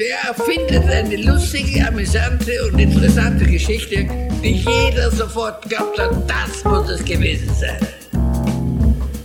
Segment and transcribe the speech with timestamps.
[0.00, 4.08] der findet eine lustige, amüsante und interessante Geschichte,
[4.42, 7.76] die jeder sofort glaubt hat, das muss es gewesen sein.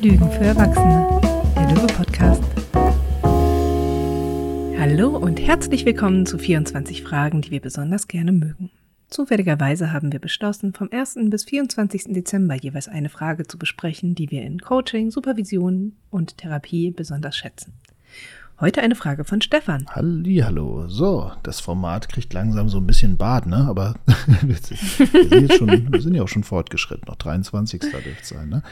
[0.01, 1.21] Lügen für Erwachsene,
[1.55, 2.43] der Löwe-Podcast.
[4.77, 8.69] Hallo und herzlich willkommen zu 24 Fragen, die wir besonders gerne mögen.
[9.07, 11.15] Zufälligerweise haben wir beschlossen, vom 1.
[11.29, 12.07] bis 24.
[12.09, 17.75] Dezember jeweils eine Frage zu besprechen, die wir in Coaching, Supervision und Therapie besonders schätzen.
[18.57, 19.85] Heute eine Frage von Stefan.
[19.89, 23.57] Hallo, so, das Format kriegt langsam so ein bisschen Bad, ne?
[23.67, 23.95] Aber
[24.41, 27.81] wir, sind schon, wir sind ja auch schon fortgeschritten, noch 23.
[27.81, 28.63] dürfte es sein, ne?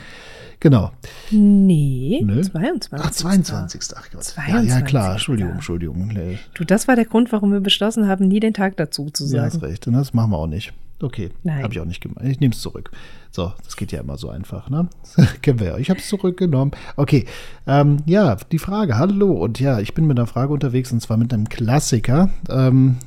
[0.61, 0.93] Genau.
[1.31, 2.41] Nee, Nö?
[2.41, 3.05] 22.
[3.05, 3.81] Ach, 22.
[3.97, 4.23] Ach Gott.
[4.23, 4.69] 22.
[4.69, 6.17] Ja, ja, klar, Entschuldigung, Entschuldigung.
[6.53, 9.35] Du, das war der Grund, warum wir beschlossen haben, nie den Tag dazu zu sagen.
[9.35, 10.71] Ja, hast recht, und das machen wir auch nicht.
[11.01, 12.23] Okay, habe ich auch nicht gemacht.
[12.23, 12.91] Ich nehme es zurück.
[13.29, 14.87] So, das geht ja immer so einfach, ne?
[15.41, 15.77] Kennen wir ja.
[15.77, 16.71] Ich habe es zurückgenommen.
[16.95, 17.25] Okay,
[17.67, 18.97] ähm, ja, die Frage.
[18.97, 19.31] Hallo.
[19.31, 22.29] Und ja, ich bin mit einer Frage unterwegs und zwar mit einem Klassiker.
[22.47, 22.97] Ähm,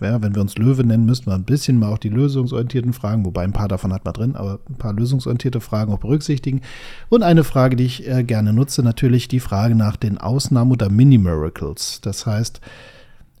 [0.00, 3.26] ja, wenn wir uns Löwe nennen, müssten wir ein bisschen mal auch die lösungsorientierten Fragen,
[3.26, 6.62] wobei ein paar davon hat man drin, aber ein paar lösungsorientierte Fragen auch berücksichtigen.
[7.08, 10.88] Und eine Frage, die ich äh, gerne nutze, natürlich die Frage nach den Ausnahmen oder
[10.88, 12.00] Mini-Miracles.
[12.00, 12.60] Das heißt,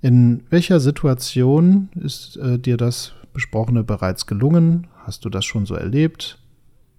[0.02, 4.88] in welcher Situation ist äh, dir das Besprochene bereits gelungen?
[5.04, 6.40] Hast du das schon so erlebt?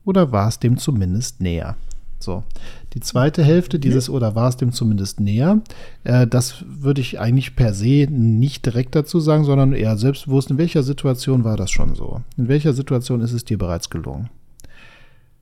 [0.05, 1.75] Oder war es dem zumindest näher?
[2.17, 2.45] So,
[2.93, 5.59] die zweite Hälfte dieses oder war es dem zumindest näher,
[6.05, 10.57] äh, das würde ich eigentlich per se nicht direkt dazu sagen, sondern eher selbstbewusst, in
[10.57, 12.21] welcher Situation war das schon so?
[12.37, 14.29] In welcher Situation ist es dir bereits gelungen?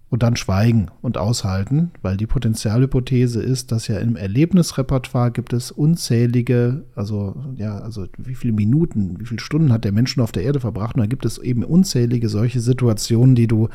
[0.10, 5.70] Und dann schweigen und aushalten, weil die Potenzialhypothese ist, dass ja im Erlebnisrepertoire gibt es
[5.72, 10.44] unzählige, also ja, also wie viele Minuten, wie viele Stunden hat der Mensch auf der
[10.44, 13.68] Erde verbracht und da gibt es eben unzählige solche Situationen, die du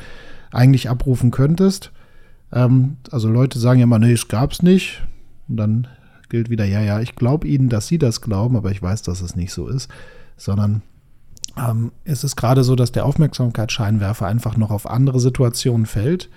[0.51, 1.91] eigentlich abrufen könntest.
[2.51, 5.03] Ähm, also Leute sagen ja mal, nee, es gab's nicht
[5.47, 5.87] und dann
[6.29, 9.21] gilt wieder, ja, ja, ich glaube ihnen, dass sie das glauben, aber ich weiß, dass
[9.21, 9.87] es nicht so ist,
[10.35, 10.81] sondern
[11.57, 16.29] ähm, es ist gerade so, dass der Aufmerksamkeitsscheinwerfer einfach noch auf andere Situationen fällt.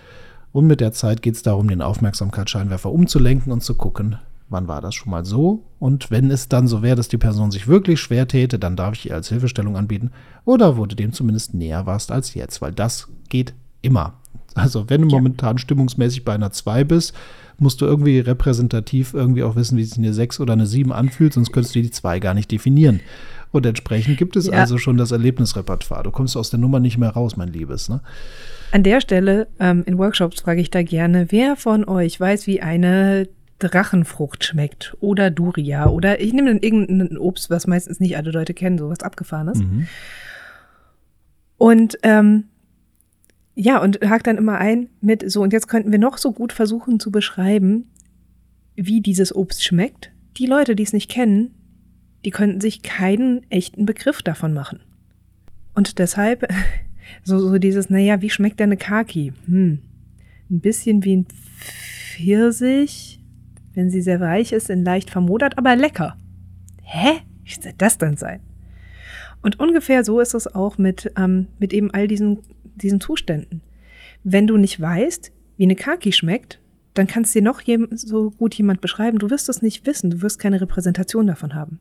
[0.53, 4.19] Und mit der Zeit geht es darum, den Aufmerksamkeitsscheinwerfer umzulenken und zu gucken,
[4.49, 5.65] wann war das schon mal so.
[5.79, 8.95] Und wenn es dann so wäre, dass die Person sich wirklich schwer täte, dann darf
[8.95, 10.13] ich ihr als Hilfestellung anbieten.
[10.45, 14.15] Oder wo du dem zumindest näher warst als jetzt, weil das geht immer.
[14.55, 15.17] Also wenn du ja.
[15.17, 17.13] momentan stimmungsmäßig bei einer 2 bist,
[17.59, 21.35] musst du irgendwie repräsentativ irgendwie auch wissen, wie sich eine 6 oder eine 7 anfühlt,
[21.35, 23.01] sonst könntest du die 2 gar nicht definieren.
[23.57, 24.53] Und entsprechend gibt es ja.
[24.53, 26.03] also schon das Erlebnisrepertoire.
[26.03, 27.89] Du kommst aus der Nummer nicht mehr raus, mein Liebes.
[27.89, 28.01] Ne?
[28.71, 32.61] An der Stelle, ähm, in Workshops frage ich da gerne, wer von euch weiß, wie
[32.61, 33.29] eine
[33.59, 38.53] Drachenfrucht schmeckt oder Duria oder ich nehme dann irgendein Obst, was meistens nicht alle Leute
[38.53, 39.61] kennen, sowas abgefahrenes.
[39.61, 39.87] Mhm.
[41.57, 42.45] Und ähm,
[43.55, 46.53] ja, und hakt dann immer ein mit so, und jetzt könnten wir noch so gut
[46.53, 47.89] versuchen zu beschreiben,
[48.75, 50.11] wie dieses Obst schmeckt.
[50.37, 51.55] Die Leute, die es nicht kennen,
[52.27, 54.81] die könnten sich keinen echten Begriff davon machen.
[55.75, 56.53] Und deshalb,
[57.23, 59.33] so, so dieses, naja, wie schmeckt denn eine Kaki?
[59.47, 59.79] Hm,
[60.51, 61.27] ein bisschen wie ein
[61.61, 63.21] Pfirsich,
[63.75, 66.17] wenn sie sehr weich ist, in leicht vermodert, aber lecker.
[66.83, 67.21] Hä?
[67.45, 68.41] Wie soll das denn sein?
[69.41, 72.41] Und ungefähr so ist es auch mit, ähm, mit eben all diesen,
[72.75, 73.61] diesen Zuständen.
[74.25, 76.61] Wenn du nicht weißt, wie eine Kaki schmeckt,
[76.95, 77.63] dann kannst dir noch
[77.93, 81.79] so gut jemand beschreiben, du wirst es nicht wissen, du wirst keine Repräsentation davon haben.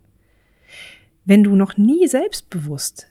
[1.26, 3.08] Wenn du noch nie selbstbewusst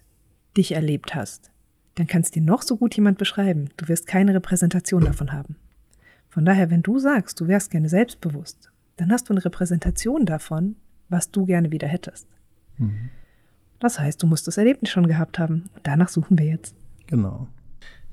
[0.57, 1.51] dich erlebt hast,
[1.97, 3.71] dann kann es dir noch so gut jemand beschreiben.
[3.77, 5.57] Du wirst keine Repräsentation davon haben.
[6.29, 10.77] Von daher, wenn du sagst, du wärst gerne selbstbewusst, dann hast du eine Repräsentation davon,
[11.09, 12.27] was du gerne wieder hättest.
[12.79, 13.11] Mhm.
[13.81, 15.69] Das heißt, du musst das Erlebnis schon gehabt haben.
[15.83, 16.75] danach suchen wir jetzt.
[17.07, 17.49] Genau.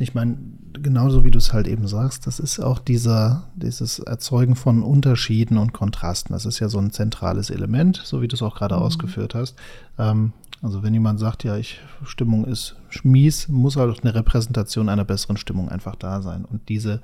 [0.02, 0.38] Ich meine,
[0.74, 5.58] genauso wie du es halt eben sagst, das ist auch dieser, dieses Erzeugen von Unterschieden
[5.58, 6.34] und Kontrasten.
[6.34, 8.82] Das ist ja so ein zentrales Element, so wie du es auch gerade mhm.
[8.82, 9.56] ausgeführt hast.
[9.98, 14.90] Ähm, also wenn jemand sagt, ja, ich, Stimmung ist mies, muss halt auch eine Repräsentation
[14.90, 16.46] einer besseren Stimmung einfach da sein.
[16.46, 17.02] Und diese,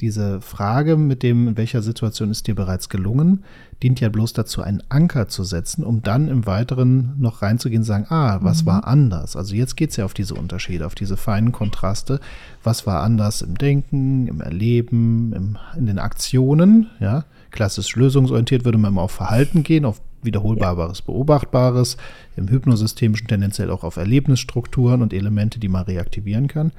[0.00, 3.44] diese Frage mit dem, in welcher Situation ist dir bereits gelungen,
[3.82, 7.86] dient ja bloß dazu, einen Anker zu setzen, um dann im Weiteren noch reinzugehen und
[7.86, 8.66] sagen, ah, was mhm.
[8.66, 9.36] war anders?
[9.36, 12.20] Also jetzt geht es ja auf diese Unterschiede, auf diese feinen Kontraste.
[12.62, 16.88] Was war anders im Denken, im Erleben, im, in den Aktionen?
[17.00, 21.96] Ja, klassisch lösungsorientiert würde man immer auf Verhalten gehen, auf wiederholbares, beobachtbares,
[22.36, 26.72] im hypnosystemischen tendenziell auch auf Erlebnisstrukturen und Elemente, die man reaktivieren kann.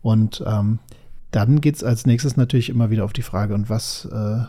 [0.00, 0.78] Und ähm,
[1.32, 4.44] dann geht es als nächstes natürlich immer wieder auf die Frage, und was, äh,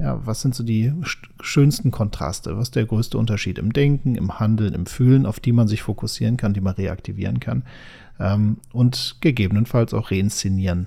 [0.00, 0.92] ja, was sind so die
[1.40, 2.56] schönsten Kontraste?
[2.56, 5.82] Was ist der größte Unterschied im Denken, im Handeln, im Fühlen, auf die man sich
[5.82, 7.64] fokussieren kann, die man reaktivieren kann
[8.20, 10.86] ähm, und gegebenenfalls auch reinszenieren.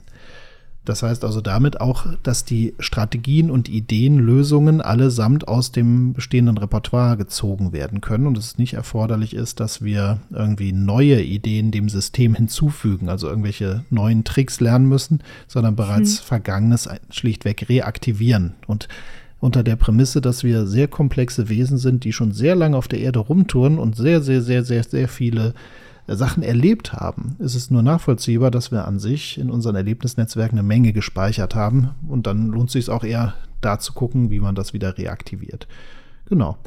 [0.85, 6.57] Das heißt also damit auch, dass die Strategien und Ideen, Lösungen allesamt aus dem bestehenden
[6.57, 11.87] Repertoire gezogen werden können und es nicht erforderlich ist, dass wir irgendwie neue Ideen dem
[11.87, 16.25] System hinzufügen, also irgendwelche neuen Tricks lernen müssen, sondern bereits hm.
[16.25, 18.89] Vergangenes schlichtweg reaktivieren und
[19.39, 22.99] unter der Prämisse, dass wir sehr komplexe Wesen sind, die schon sehr lange auf der
[22.99, 25.53] Erde rumtouren und sehr, sehr, sehr, sehr, sehr viele
[26.07, 30.67] Sachen erlebt haben, ist es nur nachvollziehbar, dass wir an sich in unseren Erlebnisnetzwerken eine
[30.67, 31.91] Menge gespeichert haben.
[32.07, 35.67] Und dann lohnt es sich auch eher da zu gucken, wie man das wieder reaktiviert.
[36.25, 36.57] Genau.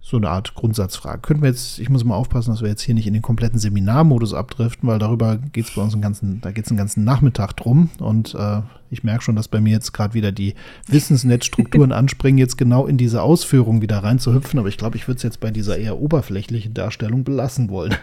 [0.00, 1.22] So eine Art Grundsatzfrage.
[1.22, 3.58] Können wir jetzt, ich muss mal aufpassen, dass wir jetzt hier nicht in den kompletten
[3.58, 7.04] Seminarmodus abdriften, weil darüber geht es bei uns einen ganzen, da geht es einen ganzen
[7.04, 7.88] Nachmittag drum.
[7.98, 8.60] Und äh,
[8.90, 10.54] ich merke schon, dass bei mir jetzt gerade wieder die
[10.88, 14.58] Wissensnetzstrukturen anspringen, jetzt genau in diese Ausführung wieder reinzuhüpfen.
[14.58, 17.94] Aber ich glaube, ich würde es jetzt bei dieser eher oberflächlichen Darstellung belassen wollen.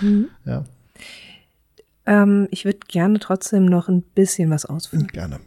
[0.00, 0.28] Mhm.
[0.44, 0.64] Ja.
[2.06, 5.06] Ähm, ich würde gerne trotzdem noch ein bisschen was ausführen.
[5.08, 5.40] Gerne.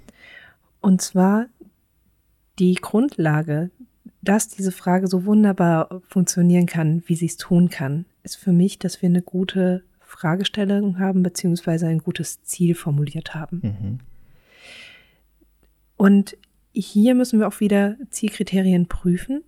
[0.82, 1.48] Und zwar
[2.60, 3.72] die Grundlage,
[4.22, 8.80] dass diese Frage so wunderbar funktionieren kann, wie sie es tun kann, ist für mich,
[8.80, 13.60] dass wir eine gute Fragestellung haben, beziehungsweise ein gutes Ziel formuliert haben.
[13.64, 14.00] Mhm.
[15.98, 16.38] Und
[16.74, 19.44] hier müssen wir auch wieder Zielkriterien prüfen,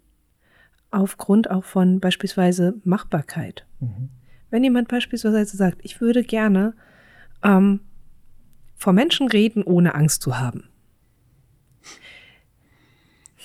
[0.91, 3.65] aufgrund auch von beispielsweise Machbarkeit.
[3.79, 4.09] Mhm.
[4.49, 6.73] Wenn jemand beispielsweise sagt, ich würde gerne
[7.43, 7.81] ähm,
[8.75, 10.69] vor Menschen reden, ohne Angst zu haben.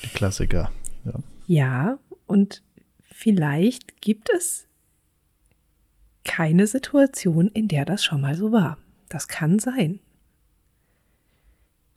[0.03, 0.71] Die Klassiker,
[1.05, 1.13] ja.
[1.47, 2.63] Ja, und
[3.03, 4.67] vielleicht gibt es
[6.25, 8.79] keine Situation, in der das schon mal so war.
[9.09, 10.01] Das kann sein.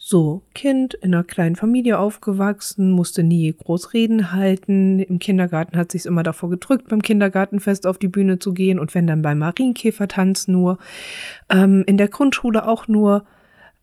[0.09, 4.99] So, Kind in einer kleinen Familie aufgewachsen, musste nie groß Reden halten.
[4.99, 8.95] Im Kindergarten hat sich's immer davor gedrückt, beim Kindergartenfest auf die Bühne zu gehen und
[8.95, 10.77] wenn dann beim Marienkäfertanz nur.
[11.49, 13.25] Ähm, in der Grundschule auch nur,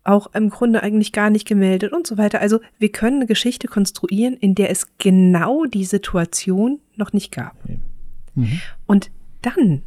[0.03, 2.41] auch im Grunde eigentlich gar nicht gemeldet und so weiter.
[2.41, 7.55] Also wir können eine Geschichte konstruieren, in der es genau die Situation noch nicht gab.
[8.33, 8.61] Mhm.
[8.87, 9.11] Und
[9.43, 9.83] dann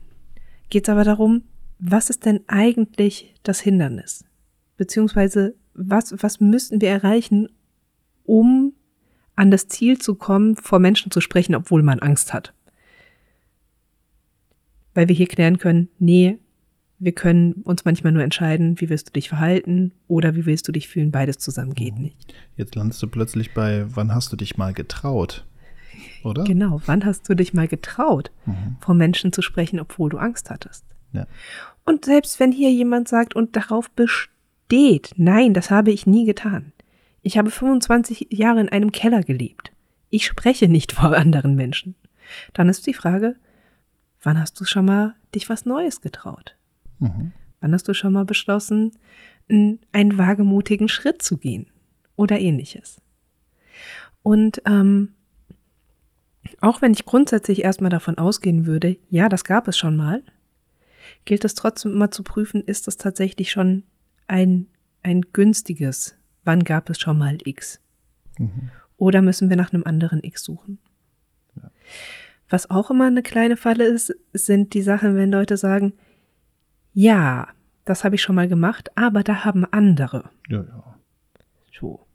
[0.71, 1.43] geht's aber darum,
[1.81, 4.25] was ist denn eigentlich das Hindernis?
[4.77, 7.49] Beziehungsweise was, was müssten wir erreichen,
[8.25, 8.75] um
[9.37, 12.53] an das Ziel zu kommen, vor Menschen zu sprechen, obwohl man Angst hat.
[14.95, 16.39] Weil wir hier klären können, nee,
[16.99, 20.73] wir können uns manchmal nur entscheiden, wie willst du dich verhalten oder wie willst du
[20.73, 22.03] dich fühlen, beides zusammen geht mhm.
[22.03, 22.35] nicht.
[22.57, 25.47] Jetzt landest du plötzlich bei, wann hast du dich mal getraut?
[26.25, 26.43] Oder?
[26.43, 28.77] Genau, wann hast du dich mal getraut, mhm.
[28.81, 30.85] vor Menschen zu sprechen, obwohl du Angst hattest?
[31.13, 31.27] Ja.
[31.85, 34.35] Und selbst wenn hier jemand sagt und darauf besteht,
[34.69, 35.15] steht.
[35.17, 36.73] Nein, das habe ich nie getan.
[37.23, 39.73] Ich habe 25 Jahre in einem Keller gelebt.
[40.11, 41.95] Ich spreche nicht vor anderen Menschen.
[42.53, 43.37] Dann ist die Frage,
[44.23, 46.55] wann hast du schon mal dich was Neues getraut?
[46.99, 47.33] Mhm.
[47.61, 48.93] Wann hast du schon mal beschlossen,
[49.49, 51.67] einen wagemutigen Schritt zu gehen
[52.17, 53.01] oder ähnliches?
[54.23, 55.15] Und ähm,
[56.61, 60.23] auch wenn ich grundsätzlich erstmal davon ausgehen würde, ja, das gab es schon mal,
[61.25, 63.85] gilt es trotzdem immer zu prüfen, ist das tatsächlich schon
[64.29, 64.69] ein,
[65.03, 67.81] ein günstiges, wann gab es schon mal X?
[68.39, 68.71] Mhm.
[68.97, 70.79] Oder müssen wir nach einem anderen X suchen?
[71.57, 71.71] Ja.
[72.49, 75.93] Was auch immer eine kleine Falle ist, sind die Sachen, wenn Leute sagen,
[76.95, 77.49] ja,
[77.85, 80.31] das habe ich schon mal gemacht, aber da haben andere.
[80.49, 80.99] Ja, ja.
[81.79, 82.08] So.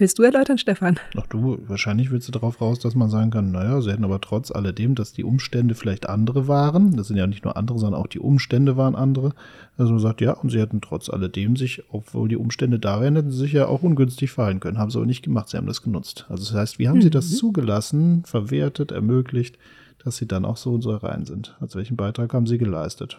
[0.00, 0.98] Willst du erläutern, Stefan?
[1.14, 4.18] Ach du, wahrscheinlich willst du darauf raus, dass man sagen kann, naja, sie hätten aber
[4.18, 6.96] trotz alledem, dass die Umstände vielleicht andere waren.
[6.96, 9.34] Das sind ja nicht nur andere, sondern auch die Umstände waren andere.
[9.76, 13.14] Also man sagt, ja, und sie hätten trotz alledem sich, obwohl die Umstände da wären,
[13.14, 14.78] hätten sie sich ja auch ungünstig verhalten können.
[14.78, 16.24] Haben sie aber nicht gemacht, sie haben das genutzt.
[16.30, 17.02] Also das heißt, wie haben mhm.
[17.02, 19.58] sie das zugelassen, verwertet, ermöglicht,
[20.02, 21.58] dass sie dann auch so und so rein sind?
[21.60, 23.18] Also welchen Beitrag haben sie geleistet?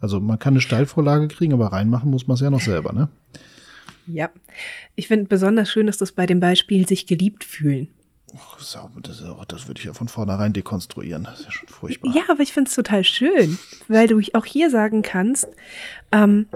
[0.00, 3.08] Also man kann eine Steilvorlage kriegen, aber reinmachen muss man es ja noch selber, ne?
[4.12, 4.30] Ja.
[4.96, 7.88] Ich finde besonders schön, dass das bei dem Beispiel sich geliebt fühlen.
[8.34, 11.24] Oh, das, das würde ich ja von vornherein dekonstruieren.
[11.24, 12.14] Das ist ja schon furchtbar.
[12.14, 15.48] Ja, aber ich finde es total schön, weil du auch hier sagen kannst,
[16.12, 16.46] ähm,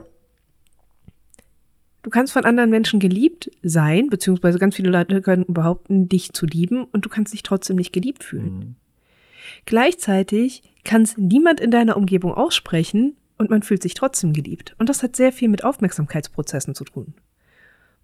[2.02, 6.46] du kannst von anderen Menschen geliebt sein, beziehungsweise ganz viele Leute können behaupten, dich zu
[6.46, 8.58] lieben und du kannst dich trotzdem nicht geliebt fühlen.
[8.58, 8.76] Mhm.
[9.66, 14.76] Gleichzeitig kann es niemand in deiner Umgebung aussprechen und man fühlt sich trotzdem geliebt.
[14.78, 17.14] Und das hat sehr viel mit Aufmerksamkeitsprozessen zu tun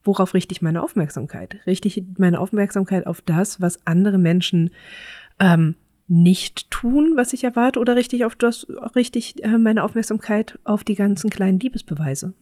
[0.02, 1.56] worauf richte ich meine Aufmerksamkeit?
[1.66, 4.70] Richte ich meine Aufmerksamkeit auf das, was andere Menschen
[5.38, 5.76] ähm,
[6.08, 8.66] nicht tun, was ich erwarte, oder richte ich auf das,
[8.96, 12.34] richte ich äh, meine Aufmerksamkeit auf die ganzen kleinen Liebesbeweise?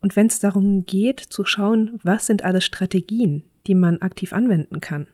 [0.00, 4.80] Und wenn es darum geht, zu schauen, was sind alles Strategien, die man aktiv anwenden
[4.80, 5.08] kann,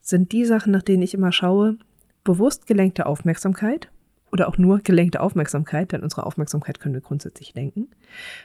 [0.00, 1.78] sind die Sachen, nach denen ich immer schaue,
[2.24, 3.90] bewusst gelenkte Aufmerksamkeit
[4.34, 7.86] oder auch nur gelenkte Aufmerksamkeit, denn unsere Aufmerksamkeit können wir grundsätzlich lenken.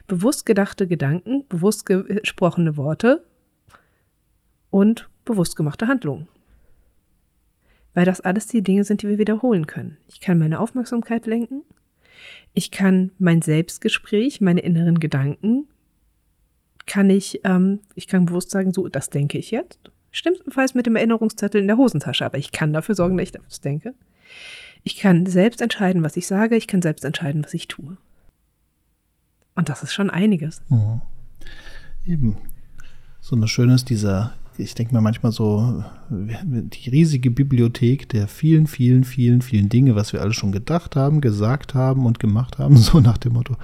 [0.05, 3.25] Bewusst gedachte Gedanken, bewusst gesprochene Worte
[4.69, 6.27] und bewusst gemachte Handlungen.
[7.95, 9.97] Weil das alles die Dinge sind, die wir wiederholen können.
[10.07, 11.63] Ich kann meine Aufmerksamkeit lenken.
[12.53, 15.67] Ich kann mein Selbstgespräch, meine inneren Gedanken,
[16.85, 19.79] kann ich, ähm, ich kann bewusst sagen, so, das denke ich jetzt.
[20.11, 23.61] Schlimmstenfalls mit dem Erinnerungszettel in der Hosentasche, aber ich kann dafür sorgen, dass ich das
[23.61, 23.95] denke.
[24.89, 27.97] Ich kann selbst entscheiden, was ich sage, ich kann selbst entscheiden, was ich tue.
[29.53, 30.63] Und das ist schon einiges.
[30.69, 31.01] Mhm.
[32.07, 32.37] Eben.
[33.21, 38.65] So eine schöne ist dieser, ich denke mir manchmal so, die riesige Bibliothek der vielen,
[38.65, 42.75] vielen, vielen, vielen Dinge, was wir alle schon gedacht haben, gesagt haben und gemacht haben,
[42.77, 43.57] so nach dem Motto,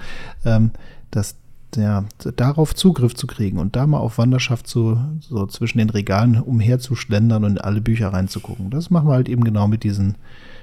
[0.44, 0.70] ähm,
[1.10, 1.34] dass
[1.74, 2.04] ja,
[2.36, 7.42] darauf Zugriff zu kriegen und da mal auf Wanderschaft zu, so zwischen den Regalen umherzuschlendern
[7.42, 8.70] und alle Bücher reinzugucken.
[8.70, 10.14] Das machen wir halt eben genau mit diesen,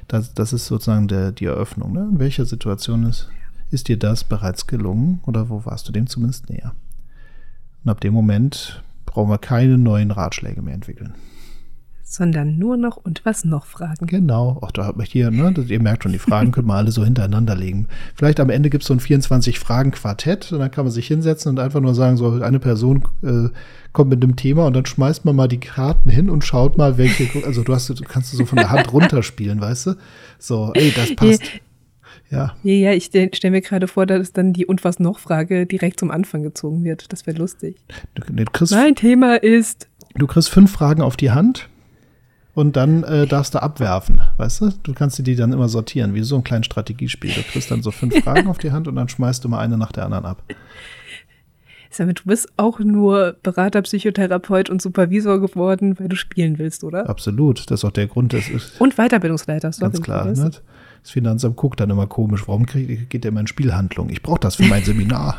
[0.08, 1.94] das, das ist sozusagen der, die Eröffnung.
[1.94, 2.10] Ne?
[2.12, 3.30] In welcher Situation ist,
[3.72, 6.74] ist dir das bereits gelungen oder wo warst du dem zumindest näher?
[7.84, 11.14] Und ab dem Moment brauchen wir keine neuen Ratschläge mehr entwickeln
[12.14, 14.06] sondern nur noch und was noch Fragen.
[14.06, 17.04] Genau, auch da man hier, ne, ihr merkt schon, die Fragen können wir alle so
[17.04, 17.88] hintereinander legen.
[18.14, 21.60] Vielleicht am Ende gibt es so ein 24-Fragen-Quartett und dann kann man sich hinsetzen und
[21.60, 23.50] einfach nur sagen, so eine Person äh,
[23.94, 27.00] kommt mit einem Thema und dann schmeißt man mal die Karten hin und schaut mal,
[27.00, 29.96] welche, also du hast, du kannst du so von der Hand runterspielen, weißt du?
[30.38, 31.42] So, ey, das passt.
[32.30, 32.56] Ja.
[32.62, 36.00] Ja, ja ich stelle mir gerade vor, dass dann die Und was noch Frage direkt
[36.00, 37.12] zum Anfang gezogen wird.
[37.12, 37.78] Das wäre lustig.
[38.14, 39.88] Du, du kriegst, mein Thema ist.
[40.16, 41.70] Du kriegst fünf Fragen auf die Hand
[42.56, 44.70] und dann äh, darfst du abwerfen, weißt du?
[44.84, 47.32] Du kannst die dann immer sortieren, wie so ein kleines Strategiespiel.
[47.32, 49.78] Du kriegst dann so fünf Fragen auf die Hand und dann schmeißt du mal eine
[49.78, 50.44] nach der anderen ab.
[51.90, 56.84] Sag mal, du bist auch nur Berater, Psychotherapeut und Supervisor geworden, weil du spielen willst,
[56.84, 57.08] oder?
[57.08, 58.34] Absolut, das ist auch der Grund.
[58.34, 59.72] Das ist und Weiterbildungsleiter.
[59.72, 60.26] Sorry, ganz klar.
[60.26, 60.52] Ne?
[61.04, 64.10] Das Finanzamt guckt dann immer komisch, warum krieg, geht der immer in Spielhandlung?
[64.10, 65.38] Ich brauche das für mein Seminar.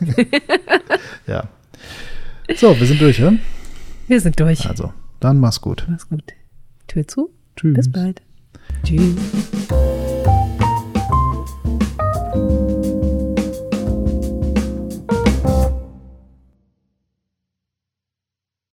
[1.26, 1.48] ja.
[2.54, 3.32] So, wir sind durch, ja?
[4.06, 4.68] Wir sind durch.
[4.68, 5.86] Also, dann mach's gut.
[5.88, 6.22] Mach's gut.
[6.86, 7.30] Tür zu.
[7.56, 7.74] Tschüss.
[7.74, 8.22] Bis bald.
[8.84, 9.14] Tschüss.